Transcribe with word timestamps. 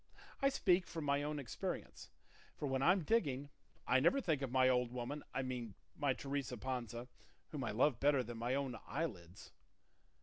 I 0.41 0.49
speak 0.49 0.87
from 0.87 1.05
my 1.05 1.21
own 1.21 1.37
experience; 1.37 2.09
for 2.57 2.65
when 2.65 2.81
I'm 2.81 3.03
digging 3.03 3.51
I 3.85 3.99
never 3.99 4.19
think 4.19 4.41
of 4.41 4.51
my 4.51 4.67
old 4.67 4.91
woman; 4.91 5.21
I 5.31 5.43
mean 5.43 5.75
my 5.95 6.13
Teresa 6.15 6.57
Panza, 6.57 7.07
whom 7.49 7.63
I 7.63 7.69
love 7.69 7.99
better 7.99 8.23
than 8.23 8.39
my 8.39 8.55
own 8.55 8.75
eyelids." 8.87 9.51